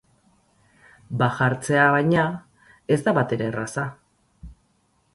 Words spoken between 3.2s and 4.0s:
batere erraza.